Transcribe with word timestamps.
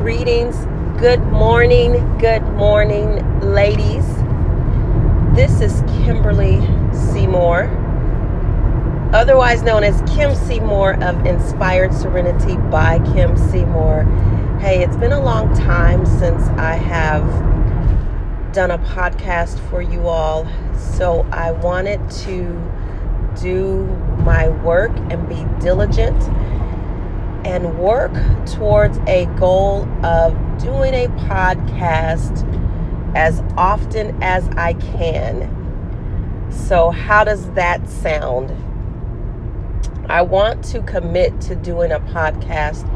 Greetings. 0.00 0.56
Good 0.98 1.20
morning. 1.24 1.92
Good 2.16 2.42
morning, 2.54 3.20
ladies. 3.42 4.06
This 5.36 5.60
is 5.60 5.82
Kimberly 6.02 6.58
Seymour, 7.12 7.68
otherwise 9.12 9.60
known 9.60 9.84
as 9.84 10.00
Kim 10.10 10.34
Seymour 10.34 10.94
of 11.04 11.26
Inspired 11.26 11.92
Serenity 11.92 12.56
by 12.70 12.98
Kim 13.12 13.36
Seymour. 13.36 14.04
Hey, 14.58 14.82
it's 14.82 14.96
been 14.96 15.12
a 15.12 15.22
long 15.22 15.54
time 15.54 16.06
since 16.06 16.44
I 16.56 16.76
have 16.76 17.22
done 18.54 18.70
a 18.70 18.78
podcast 18.78 19.58
for 19.68 19.82
you 19.82 20.08
all, 20.08 20.48
so 20.78 21.28
I 21.30 21.50
wanted 21.50 22.10
to 22.22 22.44
do 23.38 23.84
my 24.24 24.48
work 24.48 24.92
and 25.10 25.28
be 25.28 25.44
diligent 25.62 26.18
and 27.44 27.78
work 27.78 28.12
towards 28.46 28.98
a 29.06 29.26
goal 29.38 29.88
of 30.04 30.32
doing 30.58 30.94
a 30.94 31.08
podcast 31.28 32.46
as 33.16 33.42
often 33.56 34.22
as 34.22 34.48
I 34.50 34.74
can. 34.74 35.56
So, 36.50 36.90
how 36.90 37.24
does 37.24 37.50
that 37.52 37.88
sound? 37.88 38.50
I 40.10 40.22
want 40.22 40.64
to 40.66 40.82
commit 40.82 41.40
to 41.42 41.54
doing 41.54 41.92
a 41.92 42.00
podcast 42.00 42.88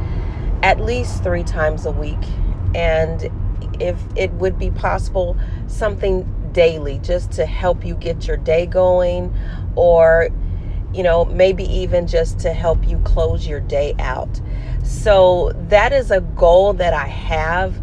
at 0.62 0.80
least 0.80 1.22
three 1.22 1.44
times 1.44 1.86
a 1.86 1.92
week. 1.92 2.24
And 2.74 3.30
if 3.80 3.96
it 4.16 4.32
would 4.32 4.58
be 4.58 4.70
possible, 4.70 5.36
something 5.66 6.28
daily 6.52 6.98
just 6.98 7.30
to 7.32 7.46
help 7.46 7.84
you 7.84 7.94
get 7.94 8.26
your 8.26 8.36
day 8.36 8.66
going 8.66 9.34
or 9.76 10.30
you 10.94 11.02
know, 11.02 11.24
maybe 11.24 11.64
even 11.64 12.06
just 12.06 12.38
to 12.40 12.52
help 12.52 12.86
you 12.86 12.98
close 12.98 13.46
your 13.46 13.60
day 13.60 13.94
out. 13.98 14.40
So 14.84 15.52
that 15.68 15.92
is 15.92 16.10
a 16.10 16.20
goal 16.20 16.74
that 16.74 16.94
I 16.94 17.06
have. 17.06 17.74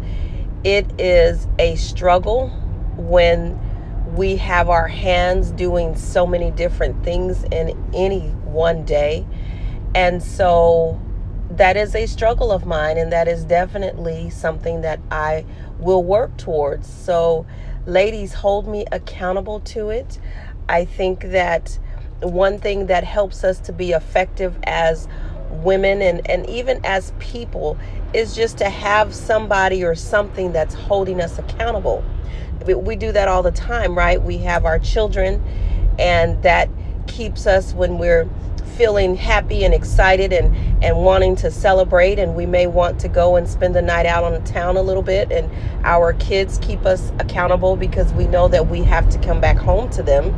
It 0.64 1.00
is 1.00 1.46
a 1.58 1.76
struggle 1.76 2.48
when 2.96 3.58
we 4.14 4.36
have 4.36 4.68
our 4.68 4.88
hands 4.88 5.50
doing 5.50 5.96
so 5.96 6.26
many 6.26 6.50
different 6.50 7.02
things 7.04 7.44
in 7.44 7.90
any 7.94 8.28
one 8.44 8.84
day. 8.84 9.26
And 9.94 10.22
so 10.22 11.00
that 11.50 11.76
is 11.76 11.94
a 11.94 12.06
struggle 12.06 12.50
of 12.50 12.64
mine, 12.64 12.96
and 12.96 13.12
that 13.12 13.28
is 13.28 13.44
definitely 13.44 14.30
something 14.30 14.80
that 14.82 15.00
I 15.10 15.44
will 15.78 16.02
work 16.02 16.36
towards. 16.38 16.88
So, 16.88 17.46
ladies, 17.86 18.32
hold 18.32 18.66
me 18.66 18.86
accountable 18.90 19.60
to 19.60 19.90
it. 19.90 20.18
I 20.68 20.84
think 20.84 21.30
that 21.30 21.78
one 22.22 22.58
thing 22.58 22.86
that 22.86 23.04
helps 23.04 23.44
us 23.44 23.58
to 23.60 23.72
be 23.72 23.92
effective 23.92 24.56
as 24.64 25.08
women 25.50 26.00
and, 26.02 26.28
and 26.28 26.48
even 26.48 26.80
as 26.84 27.12
people 27.18 27.78
is 28.14 28.34
just 28.34 28.58
to 28.58 28.68
have 28.68 29.14
somebody 29.14 29.84
or 29.84 29.94
something 29.94 30.52
that's 30.52 30.74
holding 30.74 31.20
us 31.20 31.38
accountable. 31.38 32.04
We 32.66 32.96
do 32.96 33.12
that 33.12 33.28
all 33.28 33.42
the 33.42 33.50
time, 33.50 33.96
right? 33.96 34.22
We 34.22 34.38
have 34.38 34.64
our 34.64 34.78
children, 34.78 35.42
and 35.98 36.40
that 36.42 36.68
keeps 37.06 37.46
us 37.46 37.74
when 37.74 37.98
we're 37.98 38.28
feeling 38.76 39.16
happy 39.16 39.64
and 39.64 39.74
excited 39.74 40.32
and, 40.32 40.54
and 40.82 40.96
wanting 40.96 41.36
to 41.36 41.50
celebrate. 41.50 42.18
And 42.18 42.34
we 42.34 42.46
may 42.46 42.66
want 42.66 43.00
to 43.00 43.08
go 43.08 43.36
and 43.36 43.48
spend 43.48 43.74
the 43.74 43.82
night 43.82 44.06
out 44.06 44.24
on 44.24 44.32
the 44.32 44.40
town 44.40 44.76
a 44.76 44.82
little 44.82 45.02
bit. 45.02 45.30
And 45.32 45.50
our 45.84 46.12
kids 46.14 46.58
keep 46.62 46.86
us 46.86 47.12
accountable 47.18 47.76
because 47.76 48.12
we 48.14 48.26
know 48.26 48.48
that 48.48 48.68
we 48.68 48.82
have 48.84 49.08
to 49.10 49.18
come 49.18 49.40
back 49.40 49.56
home 49.56 49.90
to 49.90 50.02
them. 50.02 50.32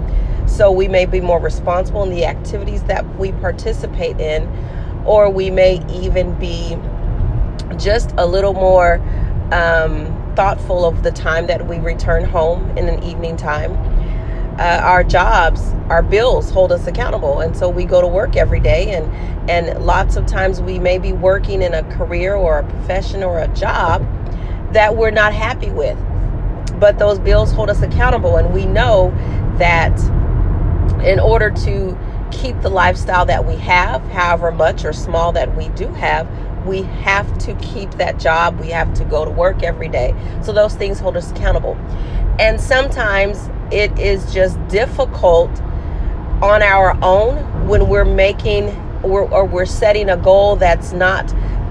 So 0.46 0.70
we 0.70 0.88
may 0.88 1.06
be 1.06 1.20
more 1.20 1.40
responsible 1.40 2.02
in 2.04 2.10
the 2.10 2.24
activities 2.24 2.82
that 2.84 3.18
we 3.18 3.32
participate 3.32 4.20
in, 4.20 4.46
or 5.04 5.30
we 5.30 5.50
may 5.50 5.84
even 5.92 6.34
be 6.38 6.76
just 7.76 8.12
a 8.16 8.26
little 8.26 8.54
more 8.54 8.96
um, 9.52 10.32
thoughtful 10.36 10.84
of 10.84 11.02
the 11.02 11.10
time 11.10 11.46
that 11.46 11.66
we 11.66 11.78
return 11.78 12.24
home 12.24 12.70
in 12.76 12.88
an 12.88 13.02
evening 13.02 13.36
time. 13.36 13.72
Uh, 14.58 14.80
our 14.82 15.02
jobs, 15.02 15.60
our 15.88 16.02
bills 16.02 16.50
hold 16.50 16.70
us 16.70 16.86
accountable, 16.86 17.40
and 17.40 17.56
so 17.56 17.68
we 17.68 17.84
go 17.84 18.00
to 18.00 18.06
work 18.06 18.36
every 18.36 18.60
day. 18.60 18.92
and 18.92 19.50
And 19.50 19.84
lots 19.84 20.16
of 20.16 20.26
times 20.26 20.60
we 20.60 20.78
may 20.78 20.98
be 20.98 21.12
working 21.12 21.62
in 21.62 21.74
a 21.74 21.82
career 21.94 22.34
or 22.34 22.60
a 22.60 22.68
profession 22.68 23.24
or 23.24 23.40
a 23.40 23.48
job 23.48 24.06
that 24.72 24.96
we're 24.96 25.10
not 25.10 25.34
happy 25.34 25.70
with, 25.70 25.98
but 26.78 26.98
those 26.98 27.18
bills 27.18 27.52
hold 27.52 27.70
us 27.70 27.82
accountable, 27.82 28.36
and 28.36 28.54
we 28.54 28.66
know 28.66 29.12
that 29.58 29.96
in 31.04 31.20
order 31.20 31.50
to 31.50 31.98
keep 32.30 32.60
the 32.62 32.70
lifestyle 32.70 33.26
that 33.26 33.46
we 33.46 33.56
have, 33.56 34.02
however 34.10 34.50
much 34.50 34.84
or 34.84 34.92
small 34.92 35.32
that 35.32 35.56
we 35.56 35.68
do 35.70 35.88
have, 35.88 36.28
we 36.66 36.82
have 36.82 37.38
to 37.38 37.54
keep 37.56 37.90
that 37.92 38.18
job. 38.18 38.58
We 38.58 38.68
have 38.68 38.94
to 38.94 39.04
go 39.04 39.24
to 39.24 39.30
work 39.30 39.62
every 39.62 39.88
day. 39.88 40.14
So 40.42 40.52
those 40.52 40.74
things 40.74 40.98
hold 40.98 41.16
us 41.16 41.30
accountable. 41.30 41.74
And 42.38 42.60
sometimes 42.60 43.50
it 43.70 43.96
is 43.98 44.32
just 44.32 44.66
difficult 44.68 45.50
on 46.42 46.62
our 46.62 46.98
own 47.02 47.68
when 47.68 47.88
we're 47.88 48.04
making 48.04 48.68
or, 49.02 49.22
or 49.30 49.44
we're 49.44 49.66
setting 49.66 50.08
a 50.08 50.16
goal 50.16 50.56
that's 50.56 50.92
not 50.92 51.28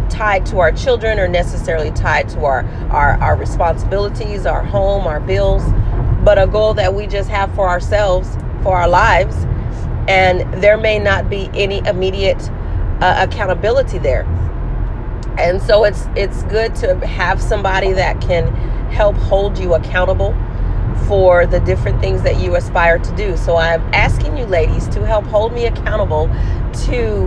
tied 0.10 0.46
to 0.46 0.60
our 0.60 0.72
children 0.72 1.20
or 1.20 1.28
necessarily 1.28 1.92
tied 1.92 2.30
to 2.30 2.46
our, 2.46 2.64
our, 2.92 3.14
our 3.14 3.36
responsibilities, 3.36 4.46
our 4.46 4.64
home, 4.64 5.08
our 5.08 5.20
bills, 5.20 5.64
but 6.24 6.38
a 6.38 6.46
goal 6.46 6.76
that 6.76 6.94
we 6.94 7.08
just 7.08 7.30
have 7.30 7.54
for 7.56 7.68
ourselves 7.68 8.38
for 8.64 8.78
our 8.78 8.88
lives, 8.88 9.36
and 10.08 10.42
there 10.64 10.78
may 10.78 11.00
not 11.00 11.30
be 11.30 11.50
any 11.54 11.80
immediate 11.88 12.50
uh, 13.02 13.28
accountability 13.30 14.00
there. 14.00 14.24
And 15.38 15.62
so 15.62 15.84
it's 15.84 16.08
it's 16.16 16.44
good 16.44 16.76
to 16.76 16.96
have 17.06 17.42
somebody 17.42 17.92
that 17.94 18.22
can 18.22 18.48
help 18.92 19.16
hold 19.16 19.58
you 19.58 19.74
accountable 19.74 20.34
for 21.08 21.46
the 21.46 21.60
different 21.60 22.00
things 22.00 22.22
that 22.22 22.40
you 22.40 22.56
aspire 22.56 23.00
to 23.00 23.16
do. 23.16 23.36
So 23.36 23.58
I'm 23.58 23.82
asking 23.94 24.38
you, 24.38 24.46
ladies, 24.46 24.88
to 24.90 25.06
help 25.06 25.26
hold 25.26 25.54
me 25.54 25.66
accountable 25.66 26.28
to 26.86 27.26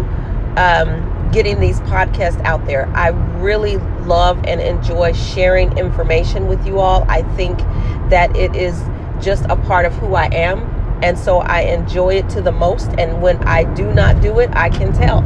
um, 0.56 1.30
getting 1.32 1.60
these 1.60 1.80
podcasts 1.80 2.40
out 2.44 2.64
there. 2.66 2.88
I 2.94 3.08
really 3.38 3.76
love 4.06 4.38
and 4.44 4.60
enjoy 4.60 5.12
sharing 5.12 5.76
information 5.76 6.46
with 6.46 6.64
you 6.66 6.78
all. 6.78 7.04
I 7.08 7.22
think 7.34 7.58
that 8.08 8.34
it 8.36 8.54
is 8.54 8.80
just 9.20 9.44
a 9.48 9.56
part 9.56 9.84
of 9.84 9.94
who 9.94 10.14
I 10.14 10.26
am 10.26 10.75
and 11.02 11.18
so 11.18 11.38
I 11.38 11.60
enjoy 11.60 12.14
it 12.14 12.28
to 12.30 12.40
the 12.40 12.52
most. 12.52 12.90
And 12.98 13.20
when 13.22 13.36
I 13.44 13.64
do 13.74 13.92
not 13.92 14.20
do 14.20 14.40
it, 14.40 14.50
I 14.54 14.70
can 14.70 14.92
tell. 14.92 15.22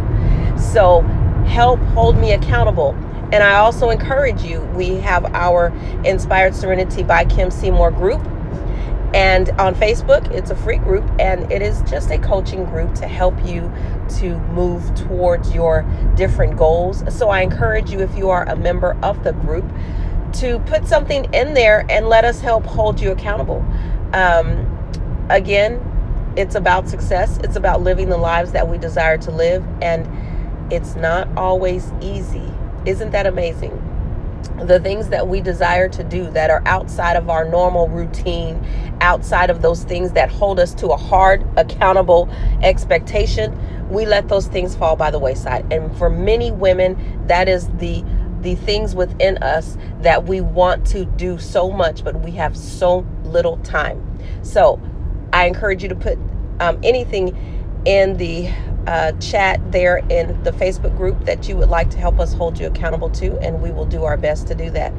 So 0.58 1.02
help 1.46 1.80
hold 1.80 2.16
me 2.16 2.32
accountable. 2.32 2.94
And 3.32 3.44
I 3.44 3.58
also 3.58 3.90
encourage 3.90 4.42
you, 4.42 4.60
we 4.74 4.96
have 4.96 5.24
our 5.34 5.68
Inspired 6.04 6.54
Serenity 6.54 7.02
by 7.02 7.24
Kim 7.24 7.50
Seymour 7.50 7.92
group. 7.92 8.20
And 9.14 9.50
on 9.50 9.74
Facebook, 9.74 10.30
it's 10.30 10.50
a 10.50 10.56
free 10.56 10.78
group 10.78 11.04
and 11.18 11.50
it 11.50 11.62
is 11.62 11.82
just 11.82 12.10
a 12.10 12.18
coaching 12.18 12.64
group 12.64 12.94
to 12.94 13.08
help 13.08 13.34
you 13.44 13.72
to 14.18 14.38
move 14.50 14.94
towards 14.94 15.52
your 15.52 15.82
different 16.14 16.56
goals. 16.56 17.02
So 17.16 17.28
I 17.28 17.40
encourage 17.40 17.90
you, 17.90 18.00
if 18.00 18.16
you 18.16 18.30
are 18.30 18.48
a 18.48 18.56
member 18.56 18.96
of 19.02 19.24
the 19.24 19.32
group, 19.32 19.64
to 20.34 20.60
put 20.60 20.86
something 20.86 21.32
in 21.34 21.54
there 21.54 21.84
and 21.90 22.08
let 22.08 22.24
us 22.24 22.40
help 22.40 22.64
hold 22.64 23.00
you 23.00 23.10
accountable. 23.10 23.64
Um, 24.12 24.69
again, 25.30 25.80
it's 26.36 26.54
about 26.54 26.88
success. 26.88 27.38
It's 27.42 27.56
about 27.56 27.82
living 27.82 28.08
the 28.08 28.16
lives 28.16 28.52
that 28.52 28.68
we 28.68 28.78
desire 28.78 29.18
to 29.18 29.30
live. 29.30 29.64
And 29.82 30.08
it's 30.72 30.94
not 30.94 31.28
always 31.36 31.92
easy. 32.00 32.52
Isn't 32.86 33.10
that 33.10 33.26
amazing? 33.26 33.86
The 34.64 34.80
things 34.80 35.08
that 35.08 35.28
we 35.28 35.40
desire 35.40 35.88
to 35.88 36.04
do 36.04 36.30
that 36.30 36.50
are 36.50 36.62
outside 36.66 37.16
of 37.16 37.28
our 37.28 37.44
normal 37.44 37.88
routine, 37.88 38.64
outside 39.00 39.50
of 39.50 39.62
those 39.62 39.84
things 39.84 40.12
that 40.12 40.30
hold 40.30 40.60
us 40.60 40.74
to 40.74 40.88
a 40.88 40.96
hard, 40.96 41.46
accountable 41.56 42.28
expectation, 42.62 43.58
we 43.88 44.06
let 44.06 44.28
those 44.28 44.46
things 44.46 44.76
fall 44.76 44.96
by 44.96 45.10
the 45.10 45.18
wayside. 45.18 45.70
And 45.72 45.94
for 45.96 46.08
many 46.08 46.52
women, 46.52 47.26
that 47.26 47.48
is 47.48 47.68
the 47.78 48.04
the 48.40 48.54
things 48.54 48.94
within 48.94 49.36
us 49.42 49.76
that 50.00 50.24
we 50.24 50.40
want 50.40 50.86
to 50.86 51.04
do 51.04 51.38
so 51.38 51.70
much, 51.70 52.02
but 52.02 52.20
we 52.20 52.30
have 52.30 52.56
so 52.56 53.06
little 53.22 53.58
time. 53.58 54.02
So, 54.42 54.80
I 55.32 55.46
encourage 55.46 55.82
you 55.82 55.88
to 55.88 55.94
put 55.94 56.18
um, 56.60 56.78
anything 56.82 57.36
in 57.86 58.16
the 58.16 58.50
uh, 58.86 59.12
chat 59.12 59.60
there 59.72 59.98
in 60.10 60.42
the 60.42 60.52
Facebook 60.52 60.96
group 60.96 61.24
that 61.24 61.48
you 61.48 61.56
would 61.56 61.68
like 61.68 61.90
to 61.90 61.98
help 61.98 62.18
us 62.18 62.32
hold 62.32 62.58
you 62.58 62.66
accountable 62.66 63.10
to, 63.10 63.38
and 63.38 63.62
we 63.62 63.70
will 63.70 63.84
do 63.84 64.04
our 64.04 64.16
best 64.16 64.46
to 64.48 64.54
do 64.54 64.70
that. 64.70 64.92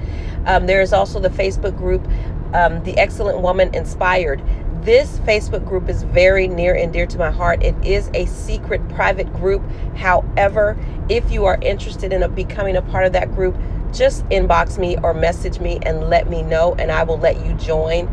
Um, 0.45 0.67
there 0.67 0.81
is 0.81 0.93
also 0.93 1.19
the 1.19 1.29
Facebook 1.29 1.75
group, 1.77 2.07
um, 2.53 2.83
The 2.83 2.97
Excellent 2.97 3.41
Woman 3.41 3.73
Inspired. 3.73 4.41
This 4.83 5.19
Facebook 5.19 5.65
group 5.65 5.89
is 5.89 6.03
very 6.03 6.47
near 6.47 6.75
and 6.75 6.91
dear 6.91 7.05
to 7.05 7.17
my 7.17 7.29
heart. 7.29 7.61
It 7.63 7.75
is 7.85 8.09
a 8.13 8.25
secret 8.25 8.87
private 8.89 9.31
group. 9.33 9.61
However, 9.95 10.77
if 11.09 11.29
you 11.31 11.45
are 11.45 11.59
interested 11.61 12.13
in 12.13 12.23
a, 12.23 12.29
becoming 12.29 12.75
a 12.75 12.81
part 12.81 13.05
of 13.05 13.13
that 13.13 13.33
group, 13.35 13.55
just 13.91 14.25
inbox 14.29 14.79
me 14.79 14.97
or 15.03 15.13
message 15.13 15.59
me 15.59 15.79
and 15.83 16.09
let 16.09 16.29
me 16.29 16.41
know, 16.41 16.75
and 16.75 16.91
I 16.91 17.03
will 17.03 17.19
let 17.19 17.45
you 17.45 17.53
join. 17.55 18.07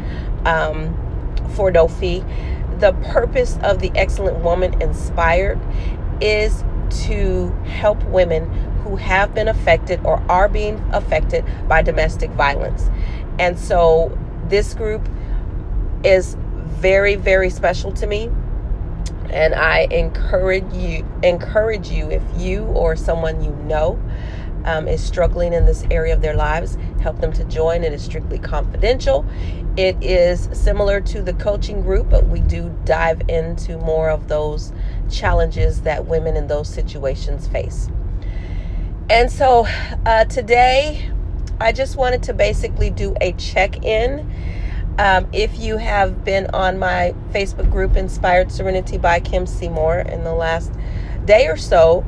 Um, 0.44 0.94
for 1.54 1.70
no 1.70 1.88
fee. 1.88 2.24
The 2.78 2.92
purpose 3.10 3.58
of 3.62 3.80
the 3.80 3.90
Excellent 3.94 4.38
Woman 4.38 4.80
Inspired 4.80 5.60
is 6.20 6.64
to 7.06 7.50
help 7.64 8.02
women 8.04 8.50
who 8.82 8.96
have 8.96 9.34
been 9.34 9.48
affected 9.48 10.00
or 10.04 10.22
are 10.30 10.48
being 10.48 10.78
affected 10.92 11.44
by 11.68 11.82
domestic 11.82 12.30
violence. 12.30 12.88
And 13.38 13.58
so 13.58 14.16
this 14.48 14.74
group 14.74 15.08
is 16.04 16.36
very, 16.38 17.16
very 17.16 17.50
special 17.50 17.92
to 17.92 18.06
me. 18.06 18.30
And 19.30 19.54
I 19.54 19.80
encourage 19.90 20.72
you 20.72 21.06
encourage 21.22 21.90
you 21.90 22.10
if 22.10 22.22
you 22.36 22.64
or 22.64 22.96
someone 22.96 23.44
you 23.44 23.50
know 23.50 24.00
um, 24.68 24.86
is 24.86 25.02
struggling 25.02 25.54
in 25.54 25.64
this 25.64 25.84
area 25.90 26.12
of 26.12 26.20
their 26.20 26.34
lives, 26.34 26.76
help 27.00 27.20
them 27.20 27.32
to 27.32 27.44
join. 27.44 27.84
It 27.84 27.92
is 27.94 28.04
strictly 28.04 28.38
confidential. 28.38 29.24
It 29.78 29.96
is 30.02 30.50
similar 30.52 31.00
to 31.00 31.22
the 31.22 31.32
coaching 31.32 31.80
group, 31.80 32.10
but 32.10 32.26
we 32.26 32.40
do 32.40 32.76
dive 32.84 33.22
into 33.28 33.78
more 33.78 34.10
of 34.10 34.28
those 34.28 34.72
challenges 35.10 35.82
that 35.82 36.06
women 36.06 36.36
in 36.36 36.48
those 36.48 36.68
situations 36.68 37.48
face. 37.48 37.88
And 39.08 39.32
so 39.32 39.66
uh, 40.04 40.26
today, 40.26 41.10
I 41.60 41.72
just 41.72 41.96
wanted 41.96 42.22
to 42.24 42.34
basically 42.34 42.90
do 42.90 43.14
a 43.22 43.32
check 43.32 43.82
in. 43.84 44.30
Um, 44.98 45.28
if 45.32 45.58
you 45.58 45.78
have 45.78 46.24
been 46.24 46.46
on 46.52 46.78
my 46.78 47.14
Facebook 47.30 47.70
group, 47.70 47.96
Inspired 47.96 48.52
Serenity 48.52 48.98
by 48.98 49.20
Kim 49.20 49.46
Seymour, 49.46 50.00
in 50.00 50.24
the 50.24 50.34
last 50.34 50.72
day 51.24 51.46
or 51.46 51.56
so, 51.56 52.04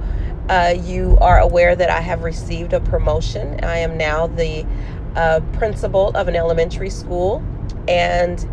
uh, 0.50 0.74
you 0.82 1.16
are 1.20 1.38
aware 1.38 1.76
that 1.76 1.90
I 1.90 2.00
have 2.00 2.24
received 2.24 2.72
a 2.72 2.80
promotion. 2.80 3.62
I 3.62 3.78
am 3.78 3.96
now 3.96 4.26
the 4.26 4.66
uh, 5.14 5.40
principal 5.52 6.08
of 6.16 6.26
an 6.26 6.34
elementary 6.34 6.90
school, 6.90 7.40
and 7.86 8.44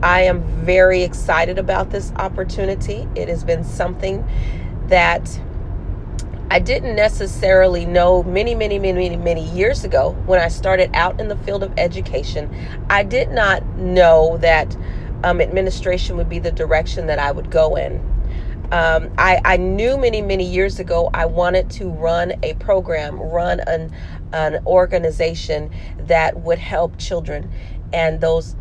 I 0.00 0.22
am 0.22 0.42
very 0.64 1.02
excited 1.02 1.58
about 1.58 1.90
this 1.90 2.12
opportunity. 2.12 3.08
It 3.16 3.28
has 3.28 3.42
been 3.42 3.64
something 3.64 4.24
that 4.86 5.40
I 6.52 6.60
didn't 6.60 6.94
necessarily 6.94 7.84
know 7.84 8.22
many, 8.22 8.54
many, 8.54 8.78
many, 8.78 9.08
many, 9.08 9.16
many 9.16 9.44
years 9.50 9.82
ago 9.82 10.12
when 10.26 10.40
I 10.40 10.48
started 10.48 10.90
out 10.94 11.20
in 11.20 11.26
the 11.26 11.36
field 11.38 11.64
of 11.64 11.72
education. 11.76 12.48
I 12.88 13.02
did 13.02 13.32
not 13.32 13.66
know 13.76 14.36
that 14.38 14.76
um, 15.24 15.40
administration 15.40 16.16
would 16.16 16.28
be 16.28 16.38
the 16.38 16.52
direction 16.52 17.06
that 17.08 17.18
I 17.18 17.32
would 17.32 17.50
go 17.50 17.74
in. 17.74 18.09
Um, 18.72 19.12
I, 19.18 19.40
I 19.44 19.56
knew 19.56 19.96
many, 19.96 20.22
many 20.22 20.44
years 20.44 20.78
ago 20.78 21.10
I 21.12 21.26
wanted 21.26 21.70
to 21.72 21.90
run 21.90 22.34
a 22.42 22.54
program, 22.54 23.18
run 23.18 23.60
an, 23.60 23.92
an 24.32 24.64
organization 24.64 25.72
that 25.98 26.40
would 26.40 26.58
help 26.58 26.96
children 26.98 27.50
and 27.92 28.20
those, 28.20 28.54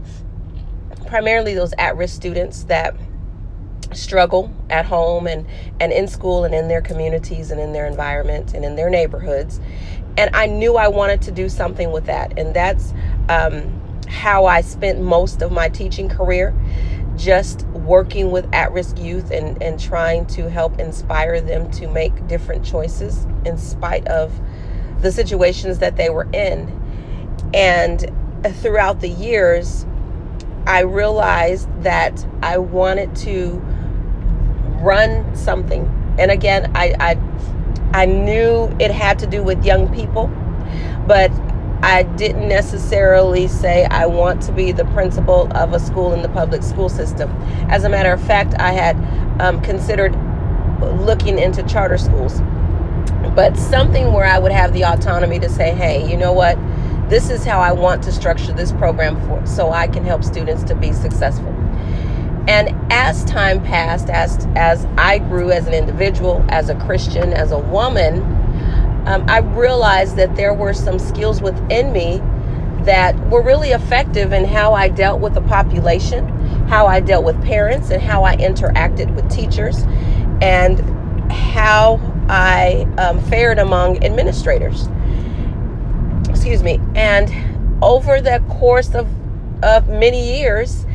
primarily 1.05 1.53
those 1.53 1.73
at 1.77 1.95
risk 1.95 2.15
students 2.15 2.63
that 2.65 2.95
struggle 3.93 4.53
at 4.69 4.85
home 4.85 5.25
and 5.25 5.47
and 5.79 5.91
in 5.91 6.07
school 6.07 6.43
and 6.43 6.53
in 6.53 6.67
their 6.67 6.81
communities 6.81 7.49
and 7.49 7.59
in 7.59 7.73
their 7.73 7.87
environment 7.87 8.53
and 8.53 8.63
in 8.63 8.75
their 8.75 8.89
neighborhoods. 8.89 9.59
And 10.17 10.35
i 10.35 10.45
knew 10.45 10.75
i 10.75 10.87
wanted 10.87 11.21
to 11.23 11.31
do 11.31 11.49
something 11.49 11.91
with 11.91 12.05
that. 12.05 12.37
And 12.37 12.55
that's 12.55 12.93
um, 13.29 13.81
how 14.07 14.45
i 14.45 14.61
spent 14.61 15.01
most 15.01 15.41
of 15.41 15.51
my 15.51 15.69
teaching 15.69 16.09
career 16.09 16.53
just 17.15 17.65
working 17.89 18.31
with 18.31 18.47
at-risk 18.53 18.97
youth 18.99 19.31
and, 19.31 19.61
and 19.61 19.79
trying 19.79 20.25
to 20.27 20.49
help 20.49 20.79
inspire 20.79 21.41
them 21.41 21.69
to 21.71 21.87
make 21.87 22.27
different 22.27 22.63
choices 22.63 23.25
in 23.45 23.57
spite 23.57 24.07
of 24.07 24.39
the 25.01 25.11
situations 25.11 25.79
that 25.79 25.97
they 25.97 26.09
were 26.09 26.27
in 26.33 26.71
and 27.53 28.11
throughout 28.61 29.01
the 29.01 29.09
years 29.09 29.85
i 30.67 30.81
realized 30.81 31.67
that 31.83 32.25
i 32.43 32.57
wanted 32.57 33.13
to 33.15 33.61
run 34.81 35.35
something. 35.35 35.85
And 36.17 36.31
again, 36.31 36.71
I, 36.75 36.95
I 36.99 37.19
I 37.91 38.05
knew 38.05 38.75
it 38.79 38.91
had 38.91 39.17
to 39.19 39.27
do 39.27 39.43
with 39.43 39.65
young 39.65 39.93
people, 39.93 40.27
but 41.07 41.31
I 41.81 42.03
didn't 42.03 42.47
necessarily 42.47 43.47
say 43.47 43.85
I 43.85 44.05
want 44.05 44.41
to 44.43 44.51
be 44.51 44.71
the 44.71 44.85
principal 44.85 45.47
of 45.55 45.73
a 45.73 45.79
school 45.79 46.13
in 46.13 46.21
the 46.21 46.29
public 46.29 46.61
school 46.61 46.89
system. 46.89 47.31
As 47.69 47.85
a 47.85 47.89
matter 47.89 48.11
of 48.11 48.21
fact, 48.21 48.53
I 48.59 48.73
had 48.73 48.97
um, 49.41 49.61
considered 49.61 50.13
looking 50.81 51.39
into 51.39 51.63
charter 51.63 51.97
schools, 51.97 52.41
but 53.33 53.55
something 53.55 54.11
where 54.11 54.25
I 54.25 54.39
would 54.39 54.51
have 54.51 54.73
the 54.73 54.83
autonomy 54.83 55.39
to 55.39 55.49
say, 55.49 55.73
hey, 55.73 56.09
you 56.09 56.17
know 56.17 56.33
what? 56.33 56.57
This 57.09 57.29
is 57.29 57.45
how 57.45 57.59
I 57.59 57.71
want 57.71 58.03
to 58.03 58.11
structure 58.11 58.53
this 58.53 58.71
program 58.73 59.19
for 59.27 59.45
so 59.45 59.71
I 59.71 59.87
can 59.87 60.03
help 60.03 60.23
students 60.23 60.63
to 60.63 60.75
be 60.75 60.93
successful. 60.93 61.49
And 62.47 62.75
as 62.91 63.23
time 63.25 63.63
passed, 63.63 64.09
as 64.09 64.47
as 64.55 64.85
I 64.97 65.19
grew 65.19 65.51
as 65.51 65.67
an 65.67 65.73
individual, 65.73 66.43
as 66.49 66.69
a 66.69 66.75
Christian, 66.75 67.31
as 67.31 67.51
a 67.51 67.59
woman, 67.59 68.21
um, 69.05 69.25
I 69.27 69.39
realized 69.39 70.15
that 70.17 70.35
there 70.35 70.53
were 70.53 70.73
some 70.73 70.99
skills 70.99 71.41
within 71.41 71.91
me 71.91 72.21
that 72.85 73.17
were 73.29 73.41
really 73.41 73.71
effective 73.71 74.33
in 74.33 74.45
how 74.45 74.73
I 74.73 74.87
dealt 74.87 75.19
with 75.19 75.33
the 75.33 75.41
population, 75.41 76.27
how 76.67 76.87
I 76.87 76.99
dealt 76.99 77.25
with 77.25 77.41
parents, 77.43 77.89
and 77.89 78.01
how 78.01 78.23
I 78.23 78.35
interacted 78.37 79.13
with 79.15 79.29
teachers, 79.29 79.83
and 80.41 80.79
how 81.31 81.99
I 82.29 82.87
um, 82.97 83.21
fared 83.25 83.59
among 83.59 84.03
administrators. 84.03 84.87
Excuse 86.29 86.63
me. 86.63 86.79
And 86.95 87.83
over 87.83 88.21
the 88.21 88.43
course 88.49 88.95
of, 88.95 89.07
of 89.63 89.87
many 89.89 90.39
years, 90.39 90.85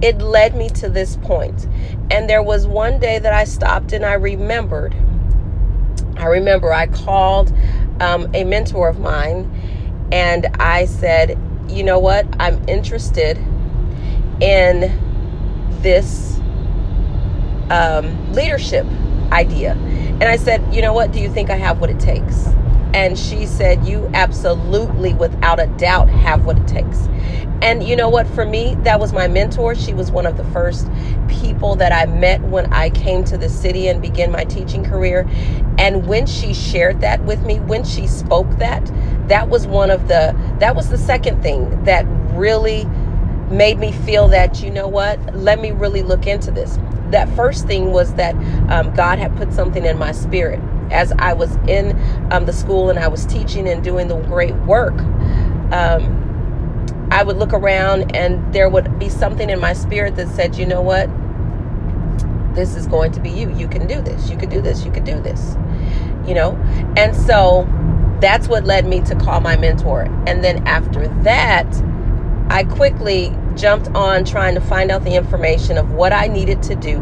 it 0.00 0.18
led 0.18 0.54
me 0.54 0.68
to 0.70 0.88
this 0.88 1.16
point. 1.16 1.66
And 2.10 2.28
there 2.28 2.42
was 2.42 2.66
one 2.66 2.98
day 2.98 3.18
that 3.18 3.32
I 3.32 3.44
stopped 3.44 3.92
and 3.92 4.04
I 4.04 4.14
remembered. 4.14 4.94
I 6.22 6.26
remember 6.26 6.72
I 6.72 6.86
called 6.86 7.52
um, 8.00 8.32
a 8.32 8.44
mentor 8.44 8.88
of 8.88 9.00
mine 9.00 9.50
and 10.12 10.46
I 10.60 10.84
said, 10.84 11.36
you 11.68 11.82
know 11.82 11.98
what? 11.98 12.26
I'm 12.38 12.62
interested 12.68 13.36
in 14.40 14.96
this 15.82 16.38
um, 17.70 18.32
leadership 18.34 18.86
idea. 19.32 19.72
And 19.72 20.24
I 20.24 20.36
said, 20.36 20.72
you 20.72 20.80
know 20.80 20.92
what? 20.92 21.10
Do 21.10 21.18
you 21.18 21.28
think 21.28 21.50
I 21.50 21.56
have 21.56 21.80
what 21.80 21.90
it 21.90 21.98
takes? 21.98 22.46
And 22.94 23.18
she 23.18 23.46
said, 23.46 23.86
You 23.86 24.10
absolutely, 24.14 25.14
without 25.14 25.60
a 25.60 25.66
doubt, 25.78 26.08
have 26.08 26.44
what 26.44 26.58
it 26.58 26.68
takes. 26.68 27.08
And 27.62 27.86
you 27.86 27.94
know 27.94 28.08
what? 28.08 28.26
For 28.26 28.44
me, 28.44 28.74
that 28.82 28.98
was 28.98 29.12
my 29.12 29.28
mentor. 29.28 29.76
She 29.76 29.94
was 29.94 30.10
one 30.10 30.26
of 30.26 30.36
the 30.36 30.44
first 30.46 30.88
people 31.28 31.76
that 31.76 31.92
I 31.92 32.06
met 32.06 32.40
when 32.42 32.70
I 32.72 32.90
came 32.90 33.24
to 33.24 33.38
the 33.38 33.48
city 33.48 33.86
and 33.86 34.02
began 34.02 34.32
my 34.32 34.42
teaching 34.44 34.84
career. 34.84 35.28
And 35.78 36.08
when 36.08 36.26
she 36.26 36.54
shared 36.54 37.00
that 37.02 37.22
with 37.24 37.44
me, 37.44 37.60
when 37.60 37.84
she 37.84 38.08
spoke 38.08 38.50
that, 38.58 38.84
that 39.28 39.48
was 39.48 39.68
one 39.68 39.90
of 39.90 40.08
the, 40.08 40.36
that 40.58 40.74
was 40.74 40.90
the 40.90 40.98
second 40.98 41.40
thing 41.40 41.84
that 41.84 42.04
really 42.32 42.84
made 43.48 43.78
me 43.78 43.92
feel 43.92 44.26
that, 44.28 44.60
you 44.60 44.70
know 44.70 44.88
what? 44.88 45.20
Let 45.36 45.60
me 45.60 45.70
really 45.70 46.02
look 46.02 46.26
into 46.26 46.50
this. 46.50 46.78
That 47.10 47.28
first 47.36 47.66
thing 47.68 47.92
was 47.92 48.14
that 48.14 48.34
um, 48.70 48.92
God 48.92 49.20
had 49.20 49.36
put 49.36 49.52
something 49.52 49.84
in 49.84 49.98
my 49.98 50.10
spirit 50.10 50.60
as 50.92 51.12
I 51.18 51.32
was 51.32 51.56
in 51.68 51.98
um, 52.30 52.46
the 52.46 52.52
school 52.52 52.90
and 52.90 52.98
I 52.98 53.08
was 53.08 53.26
teaching 53.26 53.68
and 53.68 53.82
doing 53.82 54.08
the 54.08 54.16
great 54.16 54.54
work, 54.56 54.98
um, 55.72 57.08
I 57.10 57.22
would 57.22 57.36
look 57.36 57.52
around 57.52 58.14
and 58.16 58.52
there 58.54 58.68
would 58.68 58.98
be 58.98 59.08
something 59.08 59.50
in 59.50 59.60
my 59.60 59.72
spirit 59.72 60.16
that 60.16 60.28
said, 60.28 60.56
you 60.56 60.66
know 60.66 60.80
what? 60.80 61.08
This 62.54 62.76
is 62.76 62.86
going 62.86 63.12
to 63.12 63.20
be 63.20 63.30
you. 63.30 63.50
You 63.54 63.68
can 63.68 63.86
do 63.86 64.00
this. 64.00 64.30
You 64.30 64.36
can 64.36 64.48
do 64.48 64.60
this. 64.60 64.84
You 64.84 64.92
can 64.92 65.04
do 65.04 65.20
this. 65.20 65.56
You 66.26 66.34
know? 66.34 66.56
And 66.96 67.16
so 67.16 67.66
that's 68.20 68.48
what 68.48 68.64
led 68.64 68.86
me 68.86 69.00
to 69.02 69.14
call 69.16 69.40
my 69.40 69.56
mentor. 69.56 70.02
And 70.26 70.44
then 70.44 70.66
after 70.66 71.08
that, 71.24 71.66
I 72.48 72.64
quickly 72.64 73.36
jumped 73.56 73.88
on 73.88 74.24
trying 74.24 74.54
to 74.54 74.60
find 74.60 74.90
out 74.90 75.04
the 75.04 75.14
information 75.14 75.78
of 75.78 75.90
what 75.92 76.12
I 76.12 76.28
needed 76.28 76.62
to 76.64 76.74
do 76.74 76.98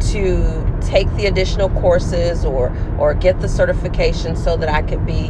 to 0.00 0.78
take 0.80 1.10
the 1.16 1.26
additional 1.26 1.68
courses 1.70 2.44
or 2.44 2.74
or 2.98 3.14
get 3.14 3.40
the 3.40 3.48
certification 3.48 4.36
so 4.36 4.56
that 4.56 4.68
I 4.68 4.82
could 4.82 5.04
be 5.06 5.28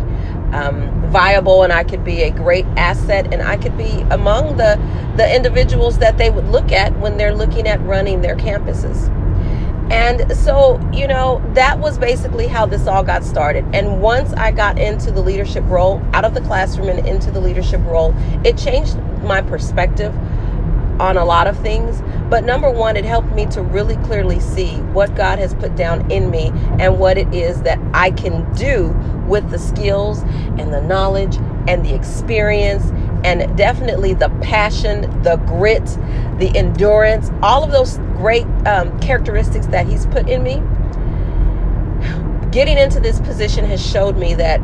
um, 0.52 1.11
viable 1.11 1.62
and 1.62 1.73
I 1.73 1.85
could 1.85 2.04
be 2.04 2.23
a 2.23 2.30
great 2.30 2.66
asset 2.76 3.32
and 3.32 3.42
I 3.42 3.56
could 3.56 3.76
be 3.76 4.02
among 4.11 4.56
the 4.56 4.78
the 5.16 5.35
individuals 5.35 5.99
that 5.99 6.18
they 6.18 6.30
would 6.30 6.46
look 6.49 6.73
at 6.73 6.96
when 6.99 7.16
they're 7.16 7.35
looking 7.35 7.66
at 7.66 7.80
running 7.82 8.20
their 8.20 8.37
campuses. 8.37 9.11
And 9.90 10.37
so, 10.37 10.80
you 10.92 11.06
know, 11.06 11.40
that 11.54 11.78
was 11.78 11.96
basically 11.96 12.49
how 12.49 12.66
this 12.66 12.88
all 12.88 13.04
got 13.04 13.23
started. 13.23 13.64
And 13.73 14.00
once 14.00 14.32
I 14.32 14.50
got 14.50 14.80
into 14.80 15.12
the 15.12 15.20
leadership 15.20 15.62
role, 15.66 16.02
out 16.12 16.25
of 16.25 16.35
the 16.35 16.40
classroom 16.40 16.88
and 16.88 17.06
into 17.06 17.30
the 17.30 17.40
leadership 17.40 17.80
role, 17.85 18.12
it 18.44 18.58
changed 18.58 18.99
my 19.23 19.42
perspective 19.42 20.12
on 21.00 21.17
a 21.17 21.25
lot 21.25 21.47
of 21.47 21.59
things. 21.61 22.03
But 22.29 22.45
number 22.45 22.71
one, 22.71 22.97
it 22.97 23.05
helped 23.05 23.31
me 23.33 23.47
to 23.47 23.62
really 23.62 23.97
clearly 23.99 24.41
see 24.41 24.76
what 24.93 25.15
God 25.15 25.38
has 25.38 25.55
put 25.55 25.76
down 25.76 26.11
in 26.11 26.31
me 26.31 26.50
and 26.79 26.99
what 26.99 27.19
it 27.19 27.33
is 27.33 27.62
that 27.62 27.79
I 27.95 28.11
can 28.11 28.53
do 28.55 28.88
with 29.26 29.50
the 29.50 29.59
skills 29.59 30.23
and 30.59 30.73
the 30.73 30.83
knowledge 30.83 31.37
and 31.69 31.85
the 31.85 31.95
experience 31.95 32.85
and 33.25 33.57
definitely 33.57 34.15
the 34.15 34.29
passion, 34.41 35.03
the 35.23 35.37
grit, 35.47 35.85
the 36.38 36.53
endurance, 36.55 37.31
all 37.43 37.65
of 37.65 37.73
those 37.73 37.99
great 38.17 38.47
um, 38.67 38.99
characteristics 39.00 39.67
that 39.69 39.87
He's 39.87 40.07
put 40.07 40.29
in 40.29 40.43
me. 40.43 40.62
Getting 42.50 42.79
into 42.79 43.00
this 43.00 43.21
position 43.21 43.65
has 43.65 43.85
showed 43.85 44.17
me 44.17 44.35
that 44.35 44.61